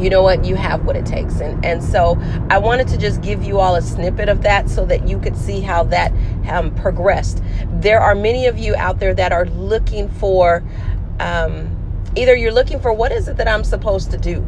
you 0.00 0.10
know 0.10 0.22
what 0.22 0.44
you 0.44 0.56
have 0.56 0.84
what 0.84 0.96
it 0.96 1.06
takes. 1.06 1.40
And 1.40 1.64
and 1.64 1.82
so 1.82 2.18
i 2.50 2.58
wanted 2.58 2.88
to 2.88 2.98
just 2.98 3.20
give 3.22 3.42
you 3.42 3.58
all 3.58 3.76
a 3.76 3.82
snippet 3.82 4.28
of 4.28 4.42
that 4.42 4.68
so 4.68 4.84
that 4.86 5.08
you 5.08 5.18
could 5.18 5.36
see 5.36 5.60
how 5.60 5.84
that 5.84 6.12
um, 6.48 6.74
progressed. 6.74 7.42
There 7.80 8.00
are 8.00 8.14
many 8.14 8.46
of 8.46 8.58
you 8.58 8.74
out 8.76 8.98
there 8.98 9.14
that 9.14 9.32
are 9.32 9.46
looking 9.46 10.08
for 10.08 10.62
um, 11.20 11.72
either 12.16 12.34
you're 12.36 12.52
looking 12.52 12.80
for 12.80 12.92
what 12.92 13.12
is 13.12 13.28
it 13.28 13.36
that 13.36 13.48
i'm 13.48 13.64
supposed 13.64 14.10
to 14.10 14.18
do 14.18 14.46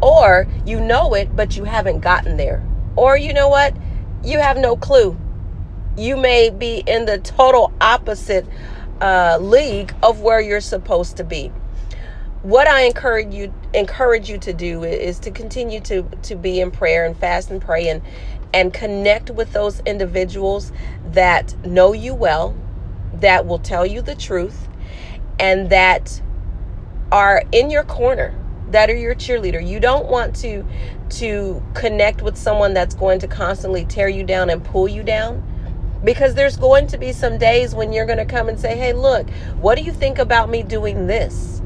or 0.00 0.46
you 0.64 0.80
know 0.80 1.14
it 1.14 1.34
but 1.34 1.56
you 1.56 1.64
haven't 1.64 2.00
gotten 2.00 2.36
there. 2.36 2.64
Or 2.96 3.16
you 3.16 3.32
know 3.32 3.48
what 3.48 3.76
you 4.24 4.38
have 4.38 4.56
no 4.56 4.76
clue. 4.76 5.16
You 5.96 6.16
may 6.16 6.50
be 6.50 6.82
in 6.86 7.06
the 7.06 7.18
total 7.18 7.72
opposite 7.80 8.46
uh, 9.00 9.38
league 9.40 9.94
of 10.02 10.20
where 10.20 10.40
you're 10.40 10.60
supposed 10.60 11.16
to 11.16 11.24
be 11.24 11.52
what 12.42 12.68
I 12.68 12.82
encourage 12.82 13.34
you 13.34 13.52
encourage 13.74 14.30
you 14.30 14.38
to 14.38 14.52
do 14.52 14.84
is 14.84 15.18
to 15.20 15.30
continue 15.30 15.80
to 15.80 16.04
to 16.22 16.36
be 16.36 16.60
in 16.60 16.70
prayer 16.70 17.04
and 17.04 17.16
fast 17.16 17.50
and 17.50 17.60
pray 17.60 17.88
and 17.88 18.00
and 18.54 18.72
connect 18.72 19.30
with 19.30 19.52
those 19.52 19.80
individuals 19.80 20.72
that 21.12 21.54
know 21.66 21.92
you 21.92 22.14
well, 22.14 22.56
that 23.14 23.46
will 23.46 23.58
tell 23.58 23.84
you 23.84 24.02
the 24.02 24.14
truth, 24.14 24.68
and 25.38 25.68
that 25.70 26.22
are 27.10 27.42
in 27.52 27.70
your 27.70 27.82
corner, 27.84 28.34
that 28.70 28.88
are 28.88 28.96
your 28.96 29.14
cheerleader. 29.14 29.66
You 29.66 29.80
don't 29.80 30.06
want 30.06 30.36
to 30.36 30.64
to 31.10 31.62
connect 31.74 32.22
with 32.22 32.36
someone 32.36 32.72
that's 32.72 32.94
going 32.94 33.18
to 33.18 33.28
constantly 33.28 33.84
tear 33.84 34.08
you 34.08 34.22
down 34.22 34.48
and 34.48 34.64
pull 34.64 34.86
you 34.86 35.02
down 35.02 35.42
because 36.04 36.34
there's 36.34 36.56
going 36.56 36.86
to 36.86 36.98
be 36.98 37.12
some 37.12 37.38
days 37.38 37.74
when 37.74 37.92
you're 37.92 38.06
going 38.06 38.18
to 38.18 38.24
come 38.24 38.48
and 38.48 38.60
say, 38.60 38.76
"Hey, 38.76 38.92
look, 38.92 39.28
what 39.60 39.76
do 39.76 39.82
you 39.82 39.92
think 39.92 40.20
about 40.20 40.48
me 40.48 40.62
doing 40.62 41.08
this?" 41.08 41.57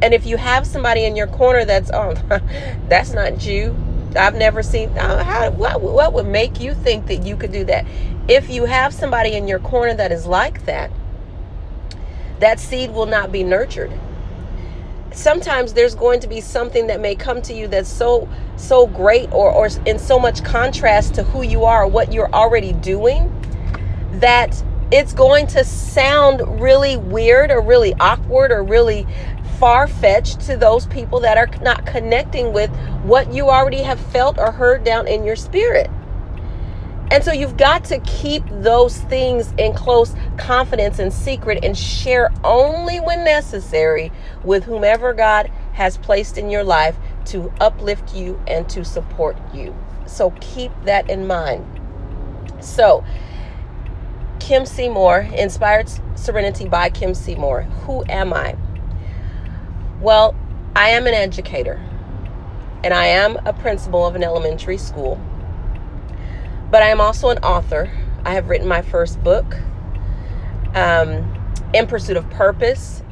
And 0.00 0.14
if 0.14 0.26
you 0.26 0.36
have 0.36 0.66
somebody 0.66 1.04
in 1.04 1.16
your 1.16 1.26
corner 1.26 1.64
that's, 1.64 1.90
oh, 1.92 2.14
that's 2.88 3.12
not 3.12 3.44
you. 3.44 3.76
I've 4.16 4.34
never 4.34 4.62
seen. 4.62 4.90
Uh, 4.96 5.22
how, 5.22 5.50
what, 5.50 5.80
what 5.82 6.12
would 6.12 6.26
make 6.26 6.60
you 6.60 6.74
think 6.74 7.06
that 7.06 7.24
you 7.24 7.36
could 7.36 7.52
do 7.52 7.64
that? 7.64 7.86
If 8.26 8.48
you 8.50 8.64
have 8.64 8.94
somebody 8.94 9.34
in 9.34 9.48
your 9.48 9.58
corner 9.58 9.94
that 9.94 10.12
is 10.12 10.26
like 10.26 10.64
that, 10.66 10.90
that 12.40 12.60
seed 12.60 12.92
will 12.92 13.06
not 13.06 13.32
be 13.32 13.42
nurtured. 13.42 13.92
Sometimes 15.12 15.72
there's 15.72 15.94
going 15.94 16.20
to 16.20 16.28
be 16.28 16.40
something 16.40 16.86
that 16.86 17.00
may 17.00 17.14
come 17.14 17.42
to 17.42 17.54
you 17.54 17.66
that's 17.66 17.88
so 17.88 18.28
so 18.56 18.86
great 18.86 19.32
or 19.32 19.50
or 19.50 19.68
in 19.86 19.98
so 19.98 20.18
much 20.18 20.44
contrast 20.44 21.14
to 21.14 21.24
who 21.24 21.42
you 21.42 21.64
are, 21.64 21.86
what 21.86 22.12
you're 22.12 22.32
already 22.32 22.72
doing, 22.74 23.32
that 24.20 24.62
it's 24.90 25.12
going 25.12 25.46
to 25.48 25.64
sound 25.64 26.60
really 26.60 26.96
weird 26.96 27.50
or 27.50 27.60
really 27.60 27.94
awkward 27.94 28.52
or 28.52 28.62
really 28.62 29.06
far 29.58 29.88
fetched 29.88 30.40
to 30.40 30.56
those 30.56 30.86
people 30.86 31.20
that 31.20 31.36
are 31.36 31.48
not 31.62 31.84
connecting 31.84 32.52
with 32.52 32.70
what 33.02 33.32
you 33.32 33.48
already 33.48 33.82
have 33.82 33.98
felt 33.98 34.38
or 34.38 34.52
heard 34.52 34.84
down 34.84 35.06
in 35.08 35.24
your 35.24 35.36
spirit. 35.36 35.90
And 37.10 37.24
so 37.24 37.32
you've 37.32 37.56
got 37.56 37.84
to 37.86 37.98
keep 38.00 38.42
those 38.50 38.98
things 38.98 39.52
in 39.56 39.72
close 39.72 40.14
confidence 40.36 40.98
and 40.98 41.12
secret 41.12 41.64
and 41.64 41.76
share 41.76 42.30
only 42.44 43.00
when 43.00 43.24
necessary 43.24 44.12
with 44.44 44.64
whomever 44.64 45.14
God 45.14 45.50
has 45.72 45.96
placed 45.96 46.36
in 46.36 46.50
your 46.50 46.64
life 46.64 46.96
to 47.26 47.52
uplift 47.60 48.14
you 48.14 48.40
and 48.46 48.68
to 48.68 48.84
support 48.84 49.36
you. 49.54 49.74
So 50.06 50.32
keep 50.40 50.70
that 50.84 51.08
in 51.08 51.26
mind. 51.26 51.64
So, 52.60 53.04
Kim 54.38 54.66
Seymour, 54.66 55.28
Inspired 55.34 55.90
Serenity 56.14 56.68
by 56.68 56.90
Kim 56.90 57.14
Seymour. 57.14 57.62
Who 57.62 58.04
am 58.08 58.32
I? 58.32 58.56
Well, 60.00 60.36
I 60.76 60.90
am 60.90 61.08
an 61.08 61.14
educator 61.14 61.84
and 62.84 62.94
I 62.94 63.06
am 63.06 63.36
a 63.44 63.52
principal 63.52 64.06
of 64.06 64.14
an 64.14 64.22
elementary 64.22 64.78
school, 64.78 65.20
but 66.70 66.84
I 66.84 66.90
am 66.90 67.00
also 67.00 67.30
an 67.30 67.38
author. 67.38 67.90
I 68.24 68.34
have 68.34 68.48
written 68.48 68.68
my 68.68 68.80
first 68.80 69.20
book, 69.24 69.56
um, 70.76 71.52
In 71.74 71.88
Pursuit 71.88 72.16
of 72.16 72.30
Purpose, 72.30 73.02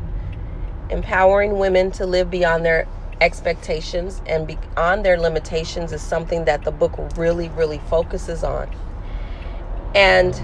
empowering 0.88 1.58
women 1.58 1.90
to 1.90 2.06
live 2.06 2.30
beyond 2.30 2.64
their 2.64 2.86
expectations 3.20 4.22
and 4.24 4.46
beyond 4.46 5.04
their 5.04 5.18
limitations 5.18 5.92
is 5.92 6.00
something 6.00 6.44
that 6.44 6.62
the 6.62 6.70
book 6.70 6.92
really, 7.16 7.48
really 7.48 7.80
focuses 7.90 8.44
on. 8.44 8.70
And 9.96 10.40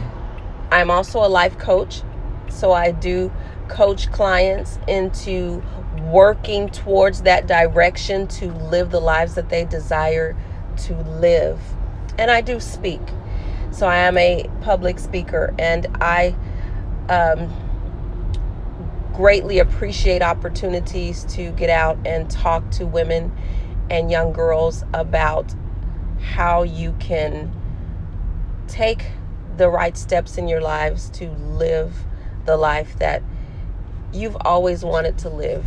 I'm 0.72 0.90
also 0.90 1.25
a 1.25 1.28
life 1.28 1.56
coach, 1.58 2.02
so 2.49 2.72
I 2.72 2.90
do 2.90 3.30
coach 3.68 4.11
clients 4.11 4.80
into 4.88 5.62
working 6.11 6.68
towards 6.68 7.23
that 7.23 7.47
direction 7.47 8.26
to 8.26 8.52
live 8.52 8.90
the 8.90 9.00
lives 9.00 9.35
that 9.35 9.49
they 9.49 9.64
desire 9.64 10.37
to 10.76 10.94
live. 10.94 11.61
And 12.18 12.30
I 12.30 12.40
do 12.40 12.61
speak. 12.61 13.00
So 13.71 13.87
I 13.87 13.99
am 13.99 14.18
a 14.18 14.49
public 14.61 14.99
speaker 14.99 15.54
and 15.59 15.87
I 16.00 16.35
um, 17.09 17.50
greatly 19.14 19.59
appreciate 19.59 20.23
opportunities 20.23 21.25
to 21.25 21.50
get 21.52 21.71
out 21.71 21.99
and 22.06 22.30
talk 22.30 22.71
to 22.73 22.87
women 22.87 23.32
and 23.90 24.11
young 24.11 24.32
girls 24.32 24.85
about 24.94 25.54
how 26.21 26.62
you 26.62 26.94
can 26.99 27.50
take 28.68 29.06
the 29.56 29.68
right 29.68 29.97
steps 29.97 30.38
in 30.38 30.49
your 30.49 30.61
lives 30.61 31.11
to 31.11 31.30
live 31.30 32.04
the 32.47 32.56
life 32.56 32.99
that 32.99 33.23
you've 34.12 34.37
always 34.42 34.85
wanted 34.85 35.18
to 35.18 35.28
live. 35.28 35.64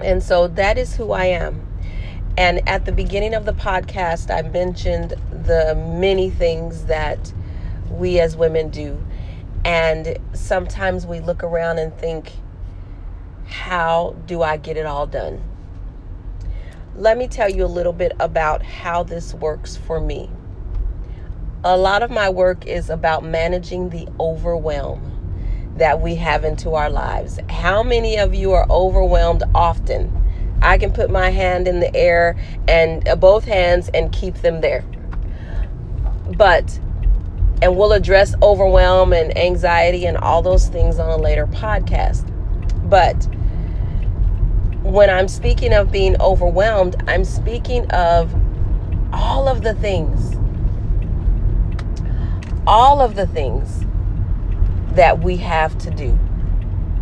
And 0.00 0.22
so 0.22 0.48
that 0.48 0.78
is 0.78 0.96
who 0.96 1.12
I 1.12 1.26
am. 1.26 1.66
And 2.36 2.68
at 2.68 2.84
the 2.84 2.92
beginning 2.92 3.34
of 3.34 3.44
the 3.44 3.52
podcast, 3.52 4.34
I 4.34 4.42
mentioned 4.48 5.14
the 5.30 5.74
many 5.74 6.30
things 6.30 6.86
that 6.86 7.32
we 7.90 8.18
as 8.18 8.36
women 8.36 8.70
do. 8.70 9.04
And 9.64 10.18
sometimes 10.32 11.06
we 11.06 11.20
look 11.20 11.44
around 11.44 11.78
and 11.78 11.96
think, 11.96 12.32
how 13.46 14.16
do 14.26 14.42
I 14.42 14.56
get 14.56 14.76
it 14.76 14.84
all 14.84 15.06
done? 15.06 15.42
Let 16.96 17.16
me 17.16 17.28
tell 17.28 17.48
you 17.48 17.64
a 17.64 17.66
little 17.66 17.92
bit 17.92 18.12
about 18.18 18.62
how 18.62 19.04
this 19.04 19.32
works 19.34 19.76
for 19.76 20.00
me. 20.00 20.28
A 21.62 21.76
lot 21.76 22.02
of 22.02 22.10
my 22.10 22.28
work 22.28 22.66
is 22.66 22.90
about 22.90 23.24
managing 23.24 23.90
the 23.90 24.06
overwhelm 24.20 25.13
that 25.76 26.00
we 26.00 26.14
have 26.16 26.44
into 26.44 26.74
our 26.74 26.88
lives. 26.88 27.38
How 27.48 27.82
many 27.82 28.16
of 28.18 28.34
you 28.34 28.52
are 28.52 28.66
overwhelmed 28.70 29.42
often? 29.54 30.12
I 30.62 30.78
can 30.78 30.92
put 30.92 31.10
my 31.10 31.30
hand 31.30 31.68
in 31.68 31.80
the 31.80 31.94
air 31.94 32.36
and 32.68 33.06
uh, 33.08 33.16
both 33.16 33.44
hands 33.44 33.90
and 33.92 34.12
keep 34.12 34.36
them 34.36 34.60
there. 34.60 34.84
But, 36.36 36.78
and 37.60 37.76
we'll 37.76 37.92
address 37.92 38.34
overwhelm 38.40 39.12
and 39.12 39.36
anxiety 39.36 40.06
and 40.06 40.16
all 40.16 40.42
those 40.42 40.68
things 40.68 40.98
on 40.98 41.10
a 41.10 41.16
later 41.16 41.46
podcast. 41.46 42.30
But 42.88 43.28
when 44.82 45.10
I'm 45.10 45.28
speaking 45.28 45.74
of 45.74 45.90
being 45.90 46.20
overwhelmed, 46.20 46.96
I'm 47.08 47.24
speaking 47.24 47.90
of 47.90 48.34
all 49.12 49.48
of 49.48 49.62
the 49.62 49.74
things, 49.74 50.36
all 52.66 53.00
of 53.00 53.16
the 53.16 53.26
things 53.26 53.83
that 54.94 55.20
we 55.20 55.36
have 55.36 55.76
to 55.78 55.90
do. 55.90 56.18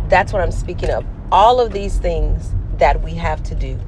That's 0.09 0.33
what 0.33 0.41
I'm 0.41 0.51
speaking 0.51 0.89
of. 0.89 1.05
All 1.31 1.59
of 1.59 1.71
these 1.71 1.97
things 1.97 2.51
that 2.77 3.01
we 3.01 3.13
have 3.15 3.43
to 3.43 3.55
do. 3.55 3.79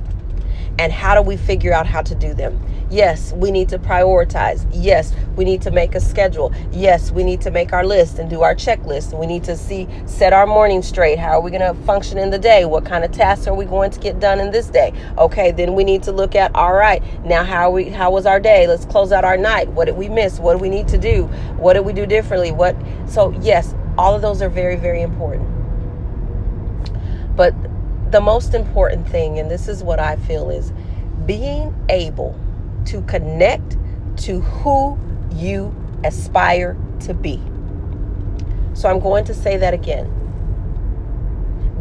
And 0.77 0.91
how 0.91 1.15
do 1.15 1.21
we 1.21 1.37
figure 1.37 1.73
out 1.73 1.85
how 1.85 2.01
to 2.01 2.15
do 2.15 2.33
them? 2.33 2.61
Yes, 2.91 3.33
we 3.33 3.49
need 3.49 3.69
to 3.69 3.79
prioritize. 3.79 4.67
Yes, 4.71 5.13
we 5.35 5.43
need 5.43 5.61
to 5.63 5.71
make 5.71 5.95
a 5.95 5.99
schedule. 5.99 6.53
Yes, 6.71 7.11
we 7.11 7.23
need 7.23 7.41
to 7.41 7.51
make 7.51 7.73
our 7.73 7.85
list 7.85 8.19
and 8.19 8.29
do 8.29 8.41
our 8.41 8.53
checklist. 8.53 9.17
We 9.17 9.25
need 9.25 9.43
to 9.45 9.57
see, 9.57 9.87
set 10.05 10.33
our 10.33 10.45
morning 10.45 10.81
straight. 10.81 11.17
How 11.17 11.31
are 11.31 11.41
we 11.41 11.49
going 11.49 11.61
to 11.61 11.81
function 11.83 12.17
in 12.17 12.29
the 12.29 12.37
day? 12.37 12.65
What 12.65 12.85
kind 12.85 13.03
of 13.03 13.11
tasks 13.11 13.47
are 13.47 13.55
we 13.55 13.65
going 13.65 13.89
to 13.91 13.99
get 13.99 14.19
done 14.19 14.39
in 14.39 14.51
this 14.51 14.67
day? 14.67 14.93
Okay, 15.17 15.51
then 15.51 15.73
we 15.73 15.83
need 15.83 16.03
to 16.03 16.11
look 16.11 16.35
at, 16.35 16.53
all 16.53 16.73
right, 16.73 17.01
now 17.25 17.43
how 17.43 17.71
we, 17.71 17.85
how 17.85 18.11
was 18.11 18.25
our 18.25 18.39
day? 18.39 18.67
Let's 18.67 18.85
close 18.85 19.11
out 19.11 19.23
our 19.23 19.37
night. 19.37 19.69
What 19.69 19.85
did 19.85 19.95
we 19.95 20.09
miss? 20.09 20.39
What 20.39 20.53
do 20.53 20.59
we 20.59 20.69
need 20.69 20.87
to 20.89 20.97
do? 20.97 21.23
What 21.57 21.73
did 21.73 21.85
we 21.85 21.93
do 21.93 22.05
differently? 22.05 22.51
What, 22.51 22.75
so 23.07 23.31
yes, 23.41 23.73
all 23.97 24.13
of 24.15 24.21
those 24.21 24.41
are 24.41 24.49
very, 24.49 24.75
very 24.75 25.01
important. 25.01 25.49
But 27.35 27.53
the 28.11 28.21
most 28.21 28.53
important 28.53 29.07
thing, 29.07 29.39
and 29.39 29.49
this 29.49 29.67
is 29.67 29.83
what 29.83 29.99
I 29.99 30.15
feel, 30.15 30.49
is 30.49 30.71
being 31.25 31.75
able 31.89 32.39
to 32.85 33.01
connect 33.03 33.77
to 34.17 34.39
who 34.41 34.97
you 35.33 35.75
aspire 36.03 36.77
to 37.01 37.13
be. 37.13 37.41
So 38.73 38.89
I'm 38.89 38.99
going 38.99 39.25
to 39.25 39.33
say 39.33 39.57
that 39.57 39.73
again. 39.73 40.11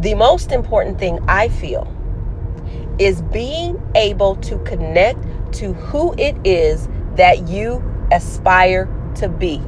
The 0.01 0.15
most 0.15 0.53
important 0.53 0.99
thing 0.99 1.19
I 1.29 1.49
feel 1.49 1.91
is 2.99 3.23
being 3.23 3.81
able 3.95 4.37
to 4.37 4.59
connect 4.59 5.19
to 5.55 5.73
who 5.73 6.15
it 6.19 6.37
is 6.45 6.89
that 7.17 7.49
you 7.49 7.83
aspire 8.13 8.89
to 9.17 9.29
be. 9.29 9.59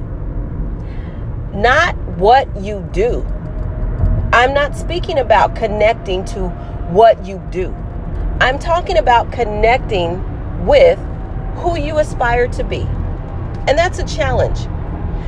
Not 1.52 1.96
what 2.16 2.54
you 2.56 2.88
do. 2.92 3.24
I'm 4.32 4.52
not 4.52 4.76
speaking 4.76 5.18
about 5.18 5.54
connecting 5.54 6.24
to 6.26 6.48
what 6.90 7.24
you 7.24 7.42
do. 7.50 7.74
I'm 8.40 8.58
talking 8.58 8.98
about 8.98 9.32
connecting 9.32 10.66
with 10.66 10.98
who 11.56 11.78
you 11.78 11.98
aspire 11.98 12.48
to 12.48 12.64
be. 12.64 12.86
And 13.68 13.78
that's 13.78 13.98
a 13.98 14.04
challenge. 14.04 14.66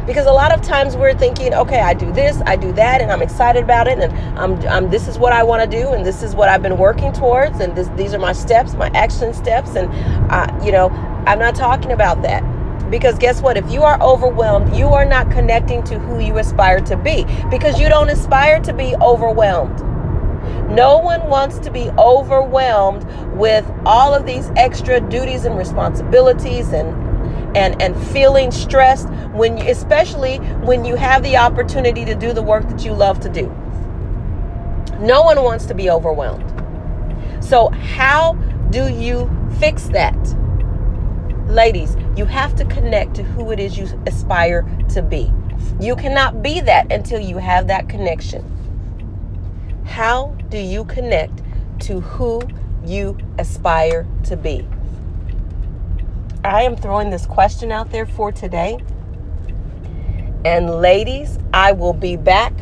Because 0.07 0.27
a 0.27 0.33
lot 0.33 0.53
of 0.53 0.63
times 0.63 0.97
we're 0.97 1.15
thinking, 1.15 1.53
okay, 1.53 1.81
I 1.81 1.93
do 1.93 2.11
this, 2.13 2.41
I 2.47 2.57
do 2.57 2.73
that, 2.73 3.03
and 3.03 3.13
I'm 3.13 3.21
excited 3.21 3.63
about 3.63 3.89
it, 3.89 3.99
and 3.99 4.11
I'm, 4.39 4.59
I'm 4.67 4.91
this 4.91 5.07
is 5.07 5.19
what 5.19 5.35
I 5.35 5.43
want 5.43 5.71
to 5.71 5.79
do, 5.79 5.91
and 5.91 6.05
this 6.05 6.23
is 6.23 6.35
what 6.35 6.49
I've 6.49 6.63
been 6.63 6.79
working 6.79 7.13
towards, 7.13 7.61
and 7.61 7.77
this, 7.77 7.89
these 7.89 8.15
are 8.15 8.19
my 8.19 8.33
steps, 8.33 8.73
my 8.73 8.89
action 8.95 9.35
steps, 9.35 9.77
and 9.77 9.91
uh, 10.33 10.47
you 10.65 10.73
know, 10.73 10.89
I'm 11.27 11.39
not 11.39 11.55
talking 11.55 11.93
about 11.93 12.23
that. 12.23 12.43
Because 12.91 13.19
guess 13.19 13.43
what? 13.43 13.57
If 13.57 13.71
you 13.71 13.83
are 13.83 14.01
overwhelmed, 14.03 14.75
you 14.75 14.89
are 14.89 15.05
not 15.05 15.31
connecting 15.31 15.83
to 15.85 15.99
who 15.99 16.21
you 16.21 16.39
aspire 16.39 16.81
to 16.81 16.97
be 16.97 17.25
because 17.51 17.79
you 17.79 17.89
don't 17.89 18.09
aspire 18.09 18.61
to 18.61 18.73
be 18.73 18.97
overwhelmed. 18.97 19.79
No 20.71 20.99
one 20.99 21.29
wants 21.29 21.59
to 21.61 21.71
be 21.71 21.91
overwhelmed 21.99 23.05
with 23.37 23.71
all 23.85 24.15
of 24.15 24.27
these 24.27 24.51
extra 24.57 25.01
duties 25.01 25.45
and 25.45 25.57
responsibilities 25.57 26.73
and 26.73 27.09
and 27.57 27.81
and 27.81 27.97
feeling 28.09 28.51
stressed 28.51 29.09
when 29.33 29.57
you, 29.57 29.65
especially 29.69 30.37
when 30.37 30.85
you 30.85 30.95
have 30.95 31.23
the 31.23 31.37
opportunity 31.37 32.05
to 32.05 32.15
do 32.15 32.33
the 32.33 32.43
work 32.43 32.69
that 32.69 32.85
you 32.85 32.93
love 32.93 33.21
to 33.21 33.29
do. 33.29 33.47
No 35.01 35.23
one 35.23 35.43
wants 35.43 35.67
to 35.67 35.75
be 35.75 35.91
overwhelmed. 35.91 36.45
So 37.43 37.69
how 37.71 38.35
do 38.71 38.89
you 38.89 39.31
fix 39.59 39.85
that? 39.89 40.17
Ladies, 41.47 41.97
you 42.19 42.25
have 42.25 42.57
to 42.57 42.65
connect 42.65 43.15
to 43.15 43.23
who 43.23 43.53
it 43.53 43.61
is 43.61 43.79
you 43.79 43.87
aspire 44.05 44.63
to 44.89 45.01
be. 45.01 45.33
You 45.81 45.95
cannot 45.95 46.43
be 46.43 46.61
that 46.61 46.91
until 46.91 47.21
you 47.21 47.39
have 47.39 47.69
that 47.69 47.89
connection. 47.89 48.45
How 49.85 50.37
do 50.49 50.59
you 50.59 50.85
connect 50.85 51.41
to 51.83 52.01
who 52.01 52.43
you 52.85 53.17
aspire 53.39 54.05
to 54.25 54.37
be? 54.37 54.67
I 56.43 56.63
am 56.63 56.75
throwing 56.75 57.11
this 57.11 57.25
question 57.25 57.71
out 57.71 57.93
there 57.93 58.07
for 58.07 58.33
today. 58.33 58.79
And 60.45 60.81
ladies, 60.81 61.39
I 61.55 61.71
will 61.71 61.93
be 61.93 62.17
back 62.17 62.53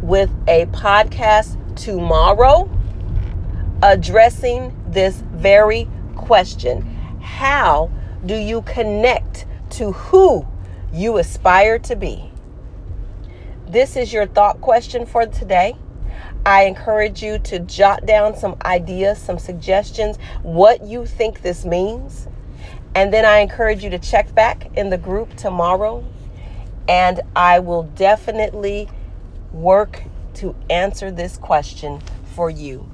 with 0.00 0.30
a 0.46 0.66
podcast 0.66 1.56
tomorrow 1.74 2.70
addressing 3.82 4.76
this 4.88 5.22
very 5.32 5.88
question. 6.14 6.82
How 7.20 7.90
do 8.24 8.34
you 8.34 8.62
connect 8.62 9.46
to 9.70 9.92
who 9.92 10.46
you 10.92 11.18
aspire 11.18 11.78
to 11.80 11.96
be? 11.96 12.30
This 13.68 13.96
is 13.96 14.12
your 14.12 14.26
thought 14.26 14.60
question 14.60 15.06
for 15.06 15.26
today. 15.26 15.76
I 16.44 16.64
encourage 16.64 17.22
you 17.22 17.38
to 17.40 17.58
jot 17.58 18.06
down 18.06 18.36
some 18.36 18.56
ideas, 18.64 19.18
some 19.18 19.38
suggestions, 19.38 20.16
what 20.42 20.82
you 20.82 21.04
think 21.04 21.42
this 21.42 21.64
means. 21.64 22.26
And 22.94 23.12
then 23.12 23.24
I 23.24 23.38
encourage 23.38 23.84
you 23.84 23.90
to 23.90 23.98
check 23.98 24.34
back 24.34 24.74
in 24.76 24.88
the 24.88 24.98
group 24.98 25.34
tomorrow. 25.36 26.04
And 26.88 27.20
I 27.36 27.58
will 27.58 27.82
definitely 27.82 28.88
work 29.52 30.02
to 30.34 30.54
answer 30.70 31.10
this 31.10 31.36
question 31.36 32.00
for 32.34 32.48
you. 32.48 32.88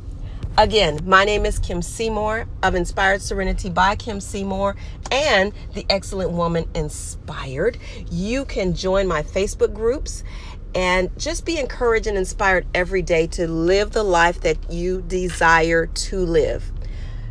Again, 0.56 1.00
my 1.04 1.24
name 1.24 1.44
is 1.46 1.58
Kim 1.58 1.82
Seymour 1.82 2.46
of 2.62 2.76
Inspired 2.76 3.20
Serenity 3.20 3.68
by 3.68 3.96
Kim 3.96 4.20
Seymour 4.20 4.76
and 5.10 5.52
the 5.72 5.84
Excellent 5.90 6.30
Woman 6.30 6.68
Inspired. 6.76 7.76
You 8.08 8.44
can 8.44 8.72
join 8.72 9.08
my 9.08 9.24
Facebook 9.24 9.74
groups 9.74 10.22
and 10.72 11.10
just 11.18 11.44
be 11.44 11.58
encouraged 11.58 12.06
and 12.06 12.16
inspired 12.16 12.68
every 12.72 13.02
day 13.02 13.26
to 13.26 13.48
live 13.48 13.90
the 13.90 14.04
life 14.04 14.42
that 14.42 14.70
you 14.70 15.02
desire 15.02 15.86
to 15.86 16.18
live 16.18 16.70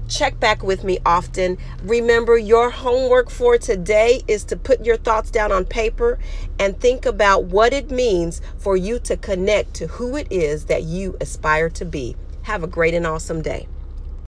check 0.10 0.40
back 0.40 0.62
with 0.62 0.84
me 0.84 1.00
often. 1.06 1.58
Remember, 1.82 2.38
your 2.38 2.70
homework 2.70 3.32
for 3.32 3.58
today 3.58 4.22
is 4.28 4.44
to 4.44 4.56
put 4.56 4.86
your 4.86 4.98
thoughts 4.98 5.32
down 5.32 5.52
on 5.52 5.66
paper 5.66 6.20
and 6.60 6.80
think 6.80 7.06
about 7.06 7.46
what 7.46 7.74
it 7.74 7.90
means 7.90 8.42
for 8.58 8.78
you 8.78 9.00
to 9.00 9.18
connect 9.18 9.74
to 9.76 9.88
who 9.88 10.16
it 10.16 10.28
is 10.30 10.66
that 10.66 10.84
you 10.84 11.18
aspire 11.20 11.70
to 11.72 11.86
be. 11.86 12.16
Have 12.44 12.64
a 12.64 12.68
great 12.68 12.94
and 12.94 13.08
awesome 13.08 13.42
day. 13.42 13.68